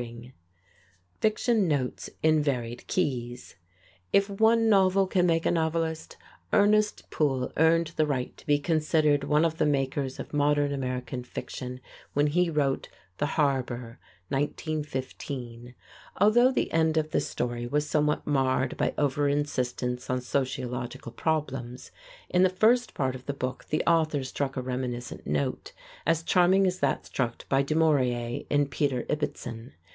[Illustration: 0.00 0.22
ZANE 0.22 0.30
GREY] 0.30 1.20
Fiction 1.20 1.68
Notes 1.68 2.10
in 2.22 2.42
Varied 2.42 2.86
Keys 2.86 3.56
If 4.14 4.30
one 4.30 4.70
novel 4.70 5.06
can 5.06 5.26
make 5.26 5.44
a 5.44 5.50
novelist, 5.50 6.16
Ernest 6.54 7.10
Poole 7.10 7.52
earned 7.58 7.88
the 7.96 8.06
right 8.06 8.34
to 8.38 8.46
be 8.46 8.58
considered 8.58 9.24
one 9.24 9.44
of 9.44 9.58
the 9.58 9.66
makers 9.66 10.18
of 10.18 10.32
modern 10.32 10.72
American 10.72 11.22
fiction 11.22 11.82
when 12.14 12.28
he 12.28 12.48
wrote 12.48 12.88
"The 13.18 13.26
Harbor" 13.36 13.98
(1915). 14.30 15.74
Although 16.16 16.50
the 16.50 16.72
end 16.72 16.96
of 16.96 17.10
the 17.10 17.20
story 17.20 17.66
was 17.66 17.86
somewhat 17.86 18.26
marred 18.26 18.78
by 18.78 18.94
over 18.96 19.28
insistence 19.28 20.08
on 20.08 20.22
sociological 20.22 21.12
problems, 21.12 21.90
in 22.30 22.42
the 22.42 22.48
first 22.48 22.94
part 22.94 23.14
of 23.14 23.26
the 23.26 23.34
book 23.34 23.66
the 23.66 23.84
author 23.86 24.24
struck 24.24 24.56
a 24.56 24.62
reminiscent 24.62 25.26
note 25.26 25.74
as 26.06 26.22
charming 26.22 26.66
as 26.66 26.78
that 26.80 27.04
struck 27.04 27.46
by 27.50 27.60
Du 27.60 27.74
Maurier 27.74 28.46
in 28.48 28.66
"Peter 28.66 29.04
Ibbetson." 29.10 29.74